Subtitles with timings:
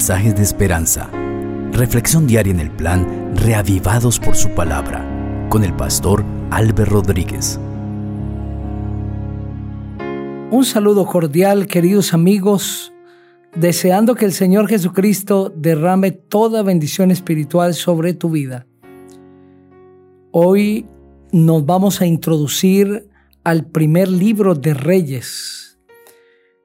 [0.00, 1.10] mensajes de esperanza.
[1.72, 5.04] Reflexión diaria en el plan Reavivados por su palabra
[5.50, 7.60] con el pastor Álvaro Rodríguez.
[10.50, 12.94] Un saludo cordial, queridos amigos,
[13.54, 18.66] deseando que el Señor Jesucristo derrame toda bendición espiritual sobre tu vida.
[20.30, 20.86] Hoy
[21.30, 23.06] nos vamos a introducir
[23.44, 25.59] al primer libro de Reyes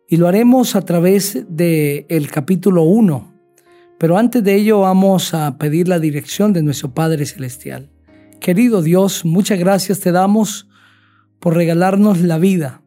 [0.07, 3.33] y lo haremos a través del el capítulo 1.
[3.97, 7.89] Pero antes de ello vamos a pedir la dirección de nuestro Padre Celestial.
[8.39, 10.67] Querido Dios, muchas gracias te damos
[11.39, 12.81] por regalarnos la vida.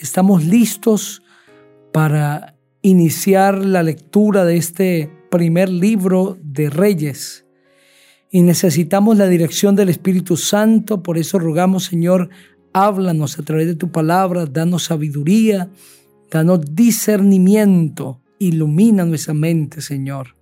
[0.00, 1.22] Estamos listos
[1.92, 7.44] para iniciar la lectura de este primer libro de Reyes
[8.30, 12.28] y necesitamos la dirección del Espíritu Santo, por eso rogamos, Señor,
[12.72, 15.70] háblanos a través de tu palabra, danos sabiduría,
[16.30, 20.36] danos discernimiento, ilumina nuestra mente, Señor.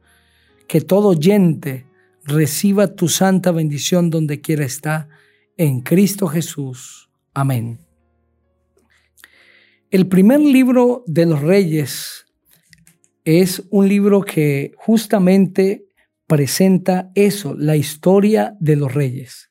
[0.67, 1.87] Que todo oyente
[2.25, 5.09] reciba tu santa bendición donde quiera estar,
[5.57, 7.09] en Cristo Jesús.
[7.33, 7.79] Amén.
[9.91, 12.27] El primer libro de los reyes
[13.25, 15.87] es un libro que justamente
[16.27, 19.51] presenta eso, la historia de los reyes.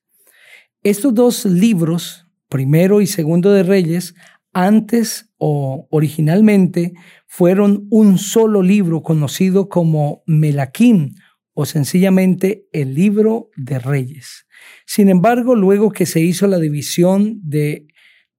[0.84, 4.14] Estos dos libros, primero y segundo de Reyes,
[4.56, 6.94] antes o originalmente
[7.28, 11.16] fueron un solo libro conocido como Melaquín
[11.54, 14.48] o sencillamente el libro de Reyes.
[14.86, 17.88] Sin embargo, luego que se hizo la división de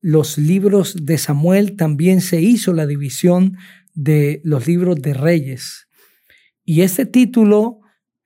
[0.01, 3.59] los libros de Samuel, también se hizo la división
[3.95, 5.87] de los libros de Reyes.
[6.65, 7.81] Y este título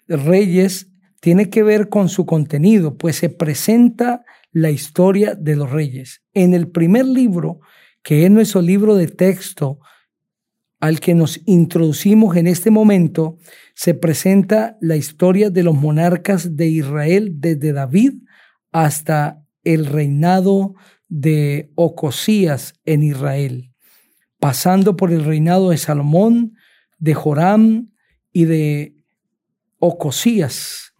[0.06, 6.22] reyes tiene que ver con su contenido, pues se presenta la historia de los reyes.
[6.32, 7.60] En el primer libro,
[8.02, 9.78] que es nuestro libro de texto
[10.80, 13.38] al que nos introducimos en este momento,
[13.74, 18.14] se presenta la historia de los monarcas de Israel desde David
[18.72, 20.74] hasta el reinado
[21.08, 23.72] de Ocosías en Israel,
[24.38, 26.54] pasando por el reinado de Salomón,
[26.98, 27.90] de Joram
[28.32, 28.94] y de
[29.78, 30.94] Ocosías.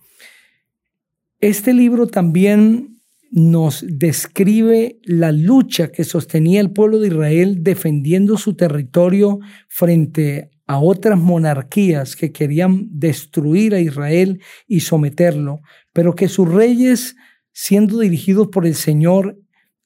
[1.41, 2.90] Este libro también
[3.31, 10.79] nos describe la lucha que sostenía el pueblo de Israel defendiendo su territorio frente a
[10.79, 15.61] otras monarquías que querían destruir a Israel y someterlo,
[15.93, 17.17] pero que sus reyes,
[17.53, 19.37] siendo dirigidos por el Señor,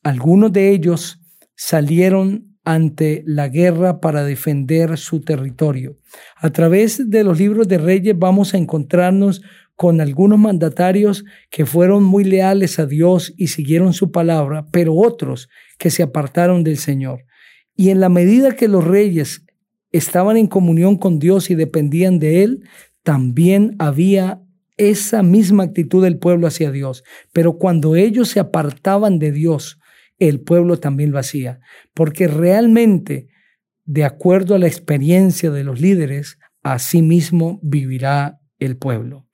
[0.03, 1.21] algunos de ellos
[1.54, 5.99] salieron ante la guerra para defender su territorio.
[6.37, 9.43] A través de los libros de reyes vamos a encontrarnos
[9.76, 15.48] con algunos mandatarios que fueron muy leales a Dios y siguieron su palabra, pero otros
[15.78, 17.24] que se apartaron del Señor.
[17.76, 19.44] Y en la medida que los reyes
[19.90, 22.68] estaban en comunión con Dios y dependían de Él,
[23.02, 24.40] también había
[24.76, 27.04] esa misma actitud del pueblo hacia Dios.
[27.32, 29.78] Pero cuando ellos se apartaban de Dios,
[30.18, 31.60] el pueblo también lo hacía,
[31.92, 33.28] porque realmente,
[33.84, 39.26] de acuerdo a la experiencia de los líderes, así mismo vivirá el pueblo.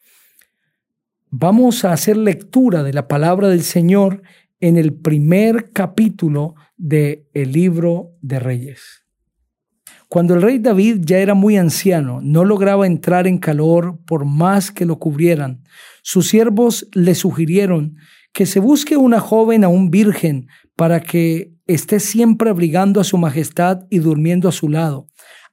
[1.33, 4.23] Vamos a hacer lectura de la palabra del Señor
[4.59, 9.05] en el primer capítulo del el libro de Reyes.
[10.09, 14.73] Cuando el rey David ya era muy anciano, no lograba entrar en calor por más
[14.73, 15.63] que lo cubrieran.
[16.03, 17.95] Sus siervos le sugirieron
[18.33, 23.87] que se busque una joven aún virgen para que esté siempre abrigando a su majestad
[23.89, 25.07] y durmiendo a su lado.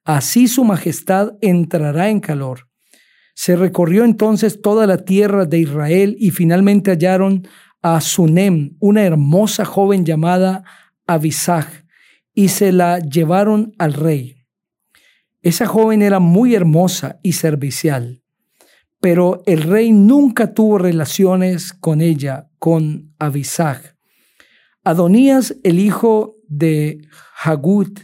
[0.03, 2.67] Así su majestad entrará en calor.
[3.39, 7.47] Se recorrió entonces toda la tierra de Israel y finalmente hallaron
[7.83, 10.63] a Sunem, una hermosa joven llamada
[11.05, 11.85] Abisag,
[12.33, 14.37] y se la llevaron al rey.
[15.43, 18.23] Esa joven era muy hermosa y servicial,
[18.99, 23.95] pero el rey nunca tuvo relaciones con ella, con Abisag
[24.83, 27.01] Adonías, el hijo de
[27.43, 27.99] Hagut,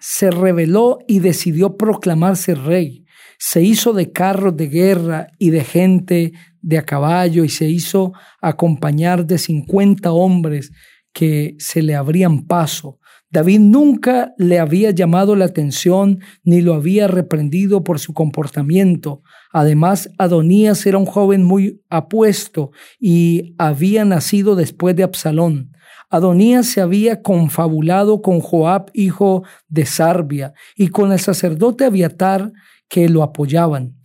[0.00, 3.05] se rebeló y decidió proclamarse rey.
[3.38, 8.12] Se hizo de carros de guerra y de gente de a caballo y se hizo
[8.40, 10.72] acompañar de 50 hombres
[11.12, 12.98] que se le abrían paso.
[13.30, 19.22] David nunca le había llamado la atención ni lo había reprendido por su comportamiento.
[19.52, 25.72] Además, Adonías era un joven muy apuesto y había nacido después de Absalón.
[26.08, 32.52] Adonías se había confabulado con Joab, hijo de Sarbia, y con el sacerdote Abiatar,
[32.88, 33.96] que lo apoyaban.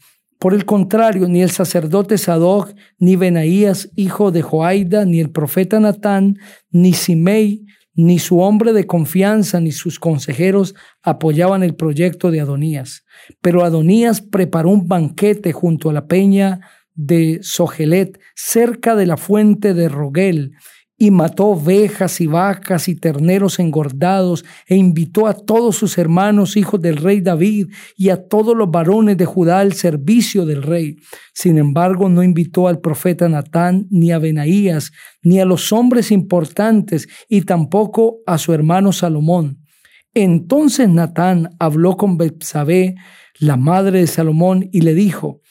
[0.41, 5.79] Por el contrario, ni el sacerdote Sadoc, ni Benaías, hijo de Joaida, ni el profeta
[5.79, 6.37] Natán,
[6.71, 10.73] ni Simei Ni su hombre de confianza ni sus consejeros
[11.03, 13.03] apoyaban el proyecto de Adonías.
[13.41, 16.61] Pero Adonías preparó un banquete junto a la peña
[16.95, 20.53] de Sogelet, cerca de la fuente de Rogel,
[21.01, 26.79] y mató ovejas y vacas y terneros engordados, e invitó a todos sus hermanos, hijos
[26.79, 30.97] del rey David, y a todos los varones de Judá al servicio del rey.
[31.33, 34.91] Sin embargo, no invitó al profeta Natán, ni a Benaías,
[35.23, 39.65] ni a los hombres importantes, y tampoco a su hermano Salomón.
[40.13, 42.93] Entonces Natán habló con Betsabé,
[43.39, 45.41] la madre de Salomón, y le dijo,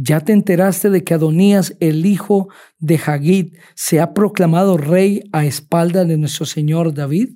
[0.00, 2.48] ¿Ya te enteraste de que Adonías, el hijo
[2.78, 7.30] de Hagid, se ha proclamado rey a espalda de nuestro señor David?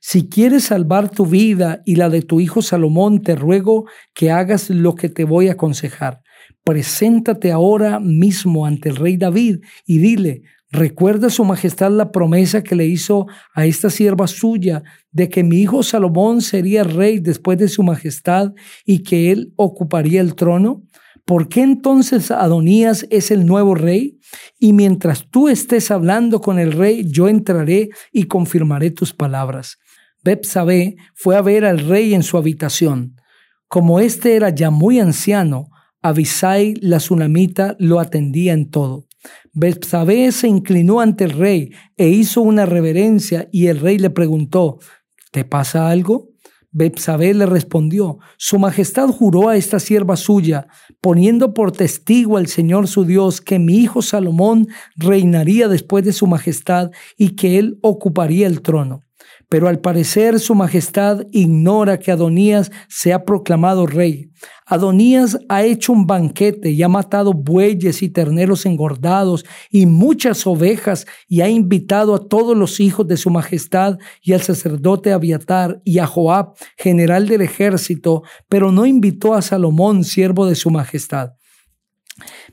[0.00, 4.70] Si quieres salvar tu vida y la de tu hijo Salomón, te ruego que hagas
[4.70, 6.22] lo que te voy a aconsejar.
[6.64, 12.76] Preséntate ahora mismo ante el rey David y dile, recuerda su majestad la promesa que
[12.76, 14.82] le hizo a esta sierva suya
[15.12, 18.54] de que mi hijo Salomón sería rey después de su majestad
[18.86, 20.82] y que él ocuparía el trono.
[21.24, 24.18] ¿Por qué entonces Adonías es el nuevo rey?
[24.58, 29.78] Y mientras tú estés hablando con el rey, yo entraré y confirmaré tus palabras.
[30.22, 33.16] Bepsabé fue a ver al rey en su habitación.
[33.68, 35.68] Como éste era ya muy anciano,
[36.02, 39.06] Abisai la sunamita lo atendía en todo.
[39.52, 44.78] Bepsabé se inclinó ante el rey e hizo una reverencia y el rey le preguntó,
[45.30, 46.30] ¿te pasa algo?
[46.72, 50.68] Bepsabé le respondió, Su Majestad juró a esta sierva suya,
[51.00, 56.26] poniendo por testigo al Señor su Dios, que mi hijo Salomón reinaría después de su
[56.26, 59.02] Majestad y que él ocuparía el trono.
[59.50, 64.30] Pero al parecer su majestad ignora que Adonías se ha proclamado rey.
[64.64, 71.04] Adonías ha hecho un banquete y ha matado bueyes y terneros engordados y muchas ovejas
[71.28, 75.98] y ha invitado a todos los hijos de su majestad y al sacerdote Abiatar y
[75.98, 81.32] a Joab, general del ejército, pero no invitó a Salomón, siervo de su majestad.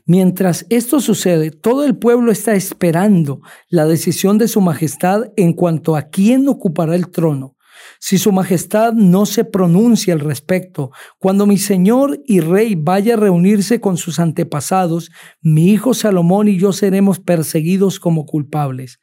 [0.06, 5.96] Mientras esto sucede, todo el pueblo está esperando la decisión de su majestad en cuanto
[5.96, 7.56] a quién ocupará el trono.
[8.00, 13.18] Si su majestad no se pronuncia al respecto, cuando mi señor y rey vaya a
[13.18, 15.10] reunirse con sus antepasados,
[15.40, 19.00] mi hijo Salomón y yo seremos perseguidos como culpables.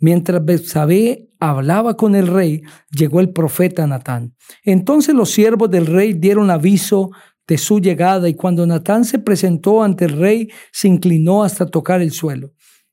[0.00, 4.34] Mientras Betsabé hablaba con el rey, llegó el profeta Natán.
[4.62, 7.10] Entonces los siervos del rey dieron aviso
[7.48, 12.02] de su llegada y cuando Natán se presentó ante el rey, se inclinó hasta tocar
[12.02, 12.52] el suelo.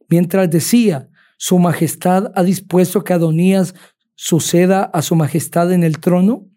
[0.10, 3.76] Mientras decía, Su Majestad ha dispuesto que Adonías
[4.16, 6.48] suceda a Su Majestad en el trono,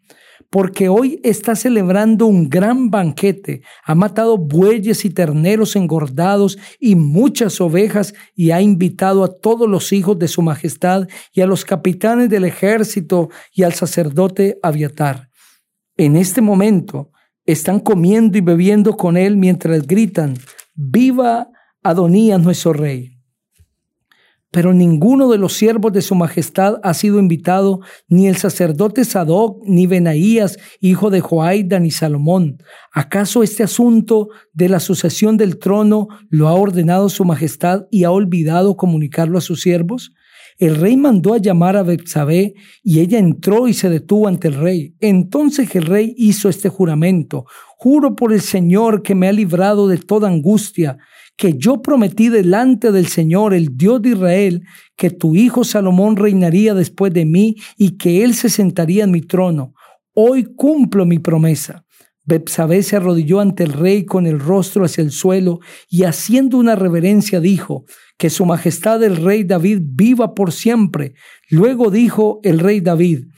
[0.50, 7.60] porque hoy está celebrando un gran banquete, ha matado bueyes y terneros engordados y muchas
[7.60, 12.30] ovejas y ha invitado a todos los hijos de Su Majestad y a los capitanes
[12.30, 15.28] del ejército y al sacerdote Aviatar.
[15.96, 17.10] En este momento,
[17.48, 20.34] están comiendo y bebiendo con él mientras gritan,
[20.74, 21.48] viva
[21.82, 23.18] Adonías nuestro rey.
[24.50, 29.62] Pero ninguno de los siervos de su majestad ha sido invitado, ni el sacerdote Sadoc,
[29.64, 32.58] ni Benaías, hijo de Joaida, ni Salomón.
[32.92, 38.10] ¿Acaso este asunto de la sucesión del trono lo ha ordenado su majestad y ha
[38.10, 40.12] olvidado comunicarlo a sus siervos?
[40.58, 44.54] El rey mandó a llamar a Betsabé y ella entró y se detuvo ante el
[44.54, 44.96] rey.
[44.98, 47.44] Entonces el rey hizo este juramento.
[47.76, 50.98] Juro por el Señor que me ha librado de toda angustia,
[51.36, 54.62] que yo prometí delante del Señor, el Dios de Israel,
[54.96, 59.20] que tu hijo Salomón reinaría después de mí y que él se sentaría en mi
[59.20, 59.74] trono.
[60.12, 61.84] Hoy cumplo mi promesa.
[62.28, 66.76] Bepsabé se arrodilló ante el rey con el rostro hacia el suelo y haciendo una
[66.76, 67.86] reverencia dijo,
[68.18, 71.14] que su majestad el rey David viva por siempre.
[71.48, 73.28] Luego dijo el rey David,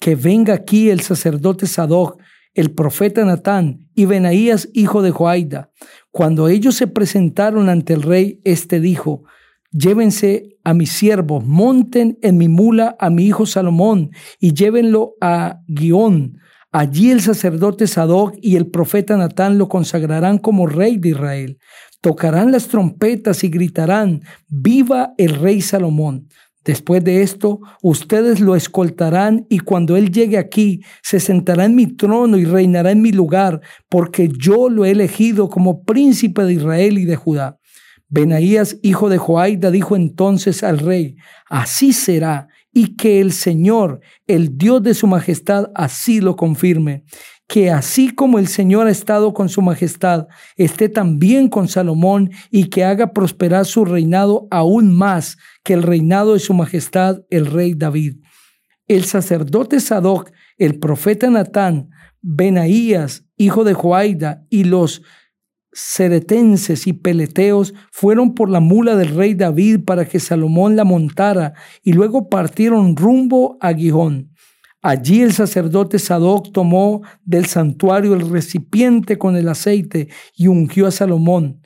[0.00, 2.20] que venga aquí el sacerdote Sadoc,
[2.54, 5.70] el profeta Natán y Benaías, hijo de Joaida.
[6.10, 9.22] Cuando ellos se presentaron ante el rey, éste dijo,
[9.70, 15.60] llévense a mis siervos, monten en mi mula a mi hijo Salomón y llévenlo a
[15.68, 16.40] Guión
[16.72, 21.58] Allí el sacerdote Sadoc y el profeta Natán lo consagrarán como rey de Israel.
[22.00, 26.28] Tocarán las trompetas y gritarán, viva el rey Salomón.
[26.64, 31.86] Después de esto, ustedes lo escoltarán y cuando él llegue aquí, se sentará en mi
[31.86, 36.98] trono y reinará en mi lugar, porque yo lo he elegido como príncipe de Israel
[36.98, 37.58] y de Judá.
[38.08, 41.16] Benaías, hijo de Joaida, dijo entonces al rey,
[41.48, 47.04] así será y que el Señor, el Dios de su majestad, así lo confirme.
[47.48, 52.66] que así como el Señor ha estado con su majestad, esté también con Salomón y
[52.66, 57.74] que haga prosperar su reinado aún más que el reinado de su majestad el rey
[57.74, 58.18] David.
[58.86, 61.90] El sacerdote Sadoc, el profeta Natán,
[62.22, 65.02] Benaías, hijo de Joaida, y los
[65.72, 71.54] seretenses y peleteos fueron por la mula del rey David para que Salomón la montara
[71.82, 74.32] y luego partieron rumbo a Gijón.
[74.82, 80.90] Allí el sacerdote Sadoc tomó del santuario el recipiente con el aceite y ungió a
[80.90, 81.60] Salomón.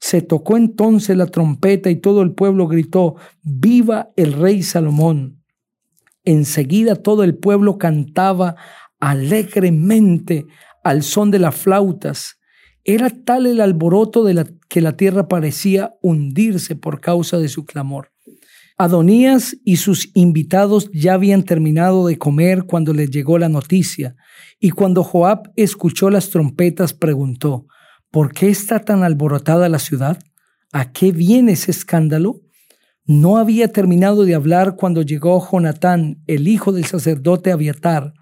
[0.00, 5.42] Se tocó entonces la trompeta y todo el pueblo gritó, Viva el rey Salomón.
[6.24, 8.56] Enseguida todo el pueblo cantaba
[8.98, 10.46] alegremente
[10.82, 12.38] al son de las flautas
[12.84, 18.12] era tal el alboroto de que la tierra parecía hundirse por causa de su clamor.
[18.76, 24.16] Adonías y sus invitados ya habían terminado de comer cuando les llegó la noticia,
[24.60, 27.66] y cuando Joab escuchó las trompetas preguntó,
[28.10, 30.18] ¿por qué está tan alborotada la ciudad?
[30.72, 32.40] ¿A qué viene ese escándalo?
[33.06, 38.12] No había terminado de hablar cuando llegó Jonatán, el hijo del sacerdote Abiatar,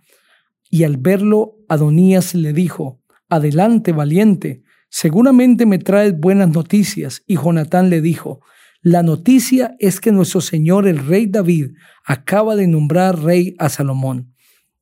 [0.70, 3.01] y al verlo Adonías le dijo,
[3.32, 7.22] Adelante, valiente, seguramente me traes buenas noticias.
[7.26, 8.42] Y Jonatán le dijo,
[8.82, 11.70] la noticia es que nuestro Señor el rey David
[12.04, 14.34] acaba de nombrar rey a Salomón.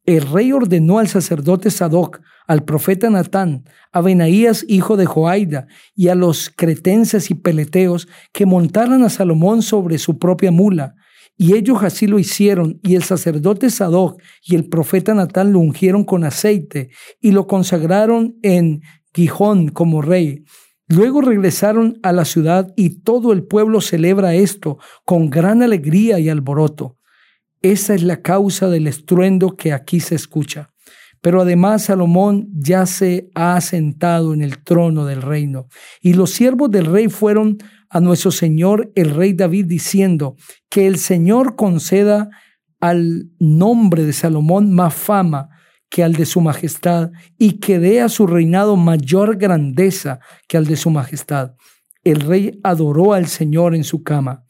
[0.05, 6.09] El rey ordenó al sacerdote Sadoc, al profeta Natán, a Benaías, hijo de Joaida, y
[6.09, 10.97] a los cretenses y peleteos que montaran a Salomón sobre su propia mula,
[11.43, 16.05] y ellos así lo hicieron, y el sacerdote Sadoc y el profeta Natán lo ungieron
[16.05, 18.83] con aceite y lo consagraron en
[19.15, 20.45] Gijón como rey.
[20.87, 26.29] Luego regresaron a la ciudad y todo el pueblo celebra esto con gran alegría y
[26.29, 26.99] alboroto.
[27.63, 30.75] Esa es la causa del estruendo que aquí se escucha.
[31.23, 35.69] Pero además Salomón ya se ha sentado en el trono del reino.
[36.03, 37.57] Y los siervos del rey fueron
[37.91, 40.37] a nuestro Señor el rey David diciendo,
[40.71, 42.31] que el Señor conceda
[42.79, 45.51] al nombre de Salomón más fama
[45.91, 50.67] que al de su majestad y que dé a su reinado mayor grandeza que al
[50.67, 51.57] de su majestad.
[52.05, 54.45] El rey adoró al Señor en su cama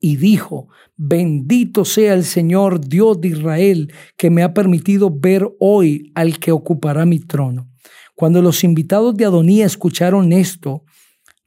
[0.00, 6.10] y dijo, bendito sea el Señor Dios de Israel que me ha permitido ver hoy
[6.14, 7.68] al que ocupará mi trono.
[8.14, 10.84] Cuando los invitados de Adonía escucharon esto,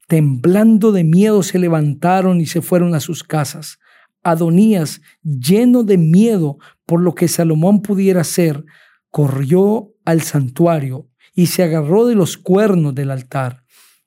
[0.08, 3.78] temblando de miedo se levantaron y se fueron a sus casas.
[4.22, 8.64] Adonías, lleno de miedo por lo que Salomón pudiera hacer,
[9.10, 13.64] corrió al santuario y se agarró de los cuernos del altar.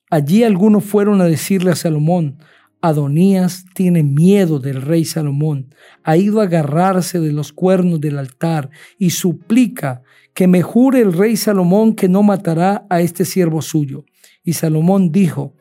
[0.09, 2.39] Allí algunos fueron a decirle a Salomón,
[2.79, 5.73] Adonías tiene miedo del rey Salomón,
[6.03, 11.13] ha ido a agarrarse de los cuernos del altar y suplica que me jure el
[11.13, 14.05] rey Salomón que no matará a este siervo suyo.
[14.43, 15.56] Y Salomón dijo,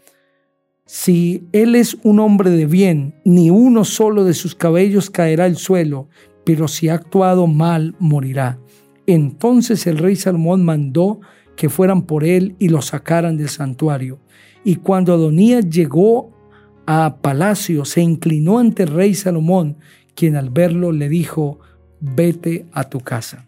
[0.87, 5.57] si él es un hombre de bien, ni uno solo de sus cabellos caerá al
[5.57, 6.09] suelo,
[6.45, 8.61] pero si ha actuado mal, morirá.
[9.07, 11.21] Entonces el rey Salomón mandó
[11.57, 14.21] que fueran por él y lo sacaran del santuario.
[14.63, 16.31] Y cuando Adonías llegó
[16.87, 19.79] a palacio, se inclinó ante el rey Salomón,
[20.15, 21.59] quien al verlo le dijo,
[22.01, 23.47] vete a tu casa.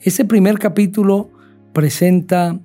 [0.00, 1.30] Ese primer capítulo
[1.72, 2.58] presenta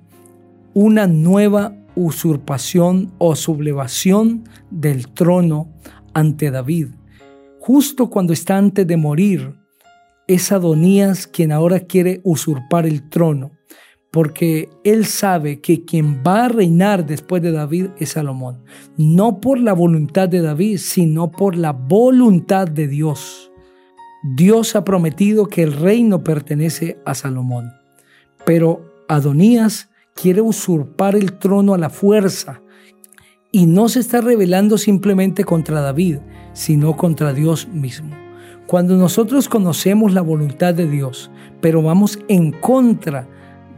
[0.74, 5.72] una nueva usurpación o sublevación del trono
[6.14, 6.88] ante David.
[7.60, 9.54] Justo cuando está antes de morir,
[10.26, 13.52] es Adonías quien ahora quiere usurpar el trono,
[14.10, 18.64] porque él sabe que quien va a reinar después de David es Salomón,
[18.96, 23.50] no por la voluntad de David, sino por la voluntad de Dios.
[24.22, 27.72] Dios ha prometido que el reino pertenece a Salomón,
[28.44, 32.62] pero Adonías quiere usurpar el trono a la fuerza
[33.50, 36.18] y no se está rebelando simplemente contra David,
[36.54, 38.16] sino contra Dios mismo.
[38.66, 43.28] Cuando nosotros conocemos la voluntad de Dios, pero vamos en contra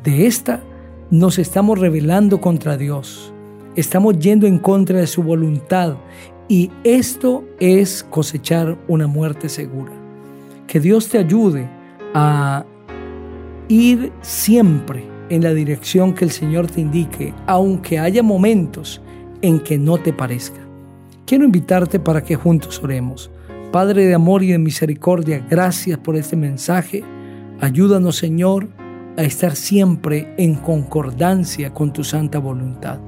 [0.05, 0.63] de esta,
[1.11, 3.33] nos estamos rebelando contra Dios.
[3.75, 5.97] Estamos yendo en contra de su voluntad
[6.49, 9.93] y esto es cosechar una muerte segura.
[10.69, 11.69] Que Dios te ayude
[12.15, 12.65] a
[13.69, 19.01] ir siempre en la dirección que el Señor te indique, aunque haya momentos
[19.43, 20.61] en que no te parezca.
[21.27, 23.31] Quiero invitarte para que juntos oremos.
[23.73, 27.03] Padre de amor y de misericordia, gracias por este mensaje.
[27.61, 28.69] Ayúdanos, Señor,
[29.17, 32.99] a estar siempre en concordancia con tu santa voluntad.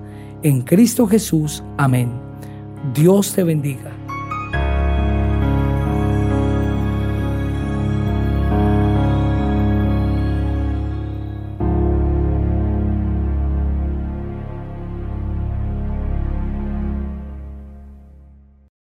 [0.42, 2.11] En Cristo Jesús, amén.
[2.94, 4.05] Dios te bendiga.